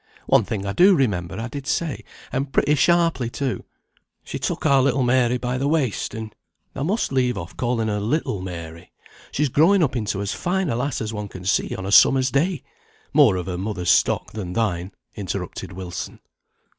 One 0.25 0.43
thing 0.45 0.65
I 0.65 0.73
do 0.73 0.95
remember 0.95 1.39
I 1.39 1.47
did 1.47 1.67
say, 1.67 2.03
and 2.31 2.51
pretty 2.51 2.73
sharply 2.73 3.29
too. 3.29 3.65
She 4.23 4.39
took 4.39 4.65
our 4.65 4.81
little 4.81 5.03
Mary 5.03 5.37
by 5.37 5.59
the 5.59 5.67
waist, 5.67 6.15
and" 6.15 6.33
"Thou 6.73 6.81
must 6.81 7.11
leave 7.11 7.37
off 7.37 7.55
calling 7.55 7.87
her 7.87 7.99
'little' 7.99 8.41
Mary, 8.41 8.91
she's 9.31 9.47
growing 9.49 9.83
up 9.83 9.95
into 9.95 10.19
as 10.19 10.33
fine 10.33 10.71
a 10.71 10.75
lass 10.75 11.01
as 11.01 11.13
one 11.13 11.27
can 11.27 11.45
see 11.45 11.75
on 11.75 11.85
a 11.85 11.91
summer's 11.91 12.31
day; 12.31 12.63
more 13.13 13.35
of 13.35 13.45
her 13.45 13.59
mother's 13.59 13.91
stock 13.91 14.31
than 14.31 14.53
thine," 14.53 14.91
interrupted 15.13 15.71
Wilson. 15.71 16.19